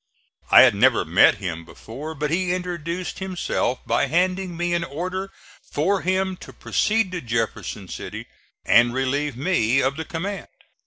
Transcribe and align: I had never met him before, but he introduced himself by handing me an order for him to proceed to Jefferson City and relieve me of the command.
I 0.49 0.61
had 0.63 0.73
never 0.73 1.05
met 1.05 1.35
him 1.35 1.63
before, 1.63 2.15
but 2.15 2.31
he 2.31 2.55
introduced 2.55 3.19
himself 3.19 3.85
by 3.85 4.07
handing 4.07 4.57
me 4.57 4.73
an 4.73 4.83
order 4.83 5.29
for 5.61 6.01
him 6.01 6.37
to 6.37 6.51
proceed 6.51 7.11
to 7.11 7.21
Jefferson 7.21 7.87
City 7.87 8.25
and 8.65 8.95
relieve 8.95 9.37
me 9.37 9.79
of 9.79 9.97
the 9.97 10.05
command. 10.05 10.47